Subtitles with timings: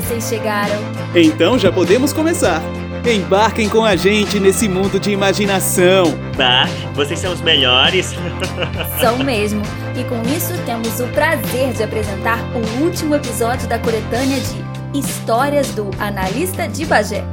[0.00, 0.76] vocês chegaram.
[1.14, 2.62] Então já podemos começar.
[3.04, 6.04] Embarquem com a gente nesse mundo de imaginação.
[6.36, 8.14] Bah, vocês são os melhores.
[9.00, 9.60] São mesmo.
[9.96, 15.68] E com isso temos o prazer de apresentar o último episódio da coletânea de Histórias
[15.70, 17.24] do Analista de Bagé.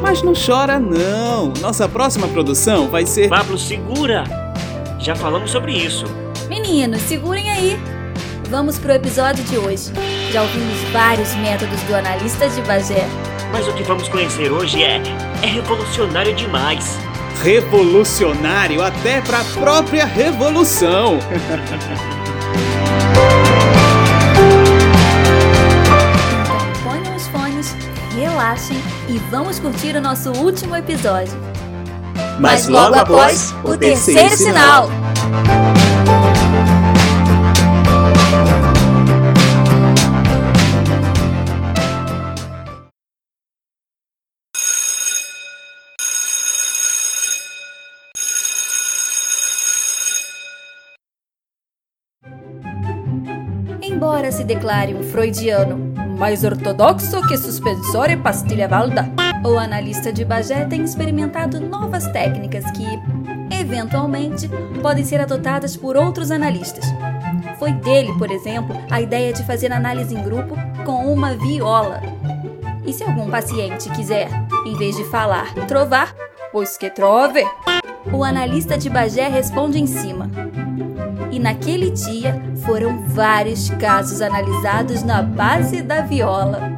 [0.00, 1.52] Mas não chora não.
[1.60, 4.39] Nossa próxima produção vai ser Pablo, segura!
[5.00, 6.04] Já falamos sobre isso.
[6.48, 7.78] Meninos, segurem aí.
[8.48, 9.92] Vamos pro episódio de hoje.
[10.30, 13.06] Já ouvimos vários métodos do analista de Bagé.
[13.52, 15.00] Mas o que vamos conhecer hoje é,
[15.42, 16.98] é revolucionário demais.
[17.42, 21.18] revolucionário até pra própria revolução.
[26.42, 27.74] Então ponham os fones,
[28.14, 28.76] relaxem
[29.08, 31.32] e vamos curtir o nosso último episódio.
[32.38, 34.88] Mas logo após, o terceiro sinal.
[53.82, 55.76] Embora se declare um freudiano
[56.18, 59.10] mais ortodoxo que suspensore pastilha valda,
[59.44, 62.84] o analista de Bagé tem experimentado novas técnicas que,
[63.60, 64.48] eventualmente,
[64.82, 66.84] podem ser adotadas por outros analistas.
[67.58, 72.00] Foi dele, por exemplo, a ideia de fazer análise em grupo com uma viola.
[72.86, 74.28] E se algum paciente quiser,
[74.66, 76.14] em vez de falar trovar,
[76.50, 77.44] pois que trove,
[78.12, 80.30] o analista de Bagé responde em cima.
[81.30, 86.69] E naquele dia foram vários casos analisados na base da viola.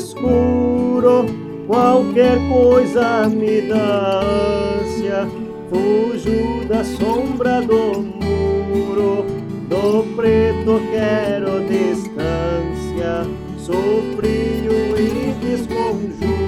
[0.00, 1.26] Escuro,
[1.66, 4.20] qualquer coisa me dá
[4.80, 5.28] ânsia.
[5.68, 9.26] Fujo da sombra do muro,
[9.68, 13.26] do preto quero distância.
[13.58, 16.39] Sou frio e desconjuro,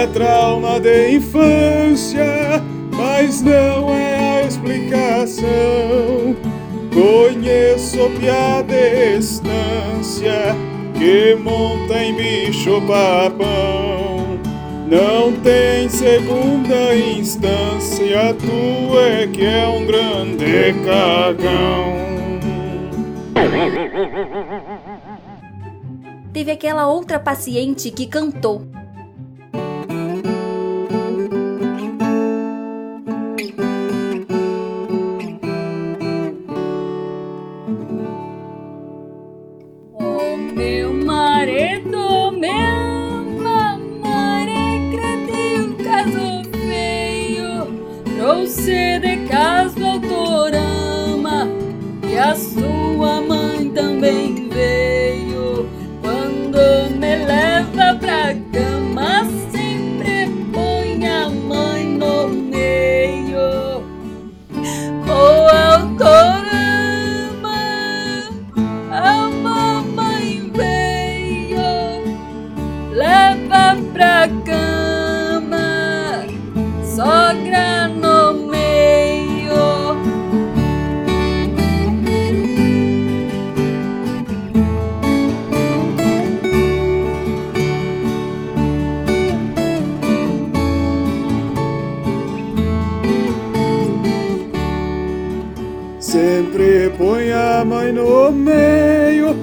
[0.00, 2.24] é trauma de infância,
[2.90, 5.44] mas não é a explicação.
[6.90, 10.56] Conheço piada e estância
[10.94, 14.38] que monta em bicho papão.
[14.88, 22.10] Não tem segunda instância, tu é que é um grande cagão.
[26.32, 28.79] Teve aquela outra paciente que cantou.
[48.30, 51.48] Trouxe de casa o autorama
[52.08, 53.39] e a sua mãe
[96.00, 99.36] Sempre põe a mãe no meio,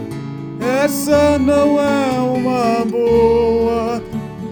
[0.84, 4.02] essa não é uma boa.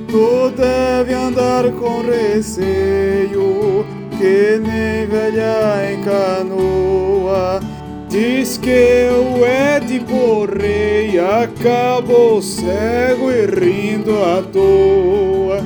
[0.08, 3.84] Tu deve andar com receio,
[4.20, 7.60] que nem velha em canoa.
[8.08, 15.58] Diz que o Édipo rei acabou cego e rindo à toa.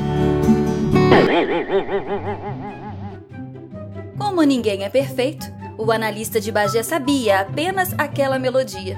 [4.18, 8.98] Como ninguém é perfeito, o analista de Bagé sabia apenas aquela melodia.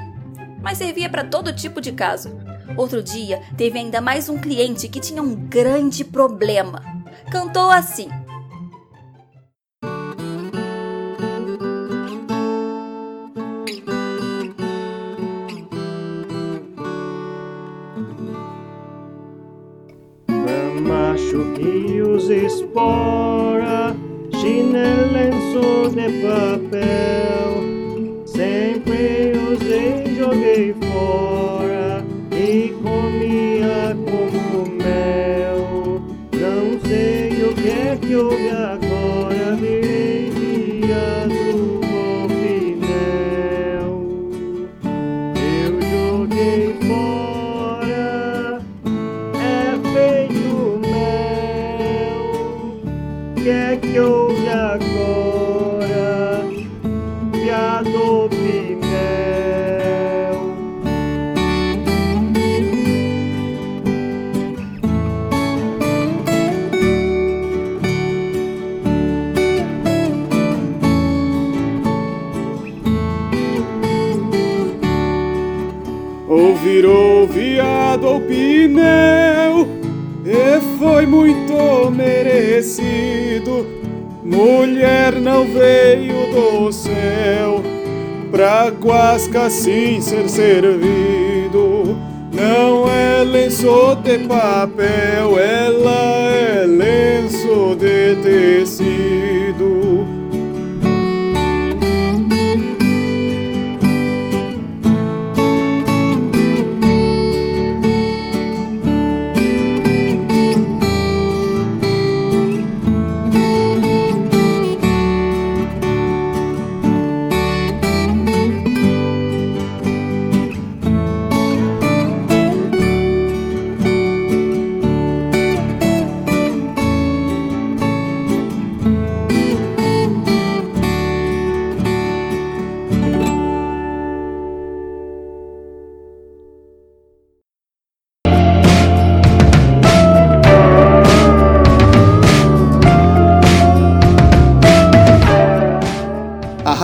[0.63, 2.35] Mas servia para todo tipo de caso.
[2.75, 6.81] Outro dia, teve ainda mais um cliente que tinha um grande problema.
[7.31, 8.09] Cantou assim.
[20.81, 23.95] Macho que usa espora,
[24.41, 27.51] chinelo, lenço de papel.
[28.25, 36.01] Sempre usei, joguei fora e comia como mel.
[36.33, 41.79] Não sei o que é que houve agora, virei viado
[42.27, 42.79] golfinel.
[45.37, 48.59] Eu joguei fora
[49.35, 52.21] é feito mel.
[53.35, 54.20] Que é que houve
[54.71, 56.45] agora?
[57.31, 58.91] Piado pinel.
[76.29, 79.67] Ou virou viado ou pneu,
[80.25, 83.30] e foi muito merecido.
[84.31, 87.61] Mulher não veio do céu,
[88.31, 91.97] pra guasca assim ser servido.
[92.31, 96.20] Não é lenço de papel, ela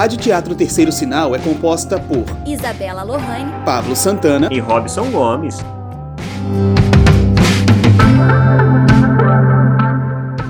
[0.08, 5.58] Rádio Teatro Terceiro Sinal é composta por Isabela Lohane, Pablo Santana, E Robson Gomes.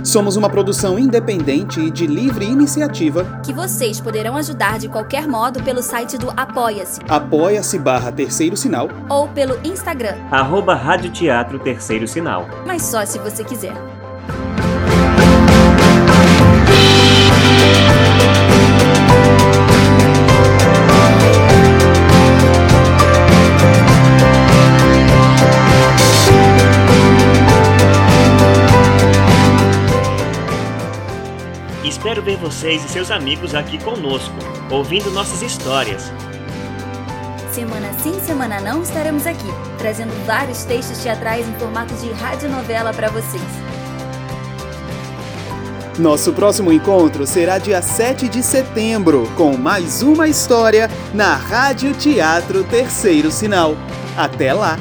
[0.03, 3.25] somos uma produção independente e de livre iniciativa.
[3.43, 8.87] que vocês poderão ajudar de qualquer modo pelo site do Apoia-se Apoia-se barra Terceiro Sinal.
[9.09, 12.45] ou pelo Instagram, Arroba Rádio Teatro Terceiro Sinal.
[12.65, 13.73] mas só se você quiser.
[32.07, 34.33] Espero ver vocês e seus amigos aqui conosco,
[34.71, 36.09] ouvindo nossas histórias.
[37.51, 43.09] Semana sim, semana não, estaremos aqui, trazendo vários textos teatrais em formato de radionovela para
[43.09, 43.43] vocês.
[45.99, 52.63] Nosso próximo encontro será dia 7 de setembro, com mais uma história na Rádio Teatro
[52.63, 53.75] Terceiro Sinal.
[54.15, 54.79] Até lá!